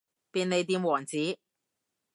[0.31, 1.37] 便利店王子